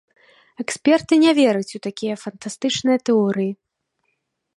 [0.63, 3.51] Эксперты не вераць у такія фантастычныя тэорыі.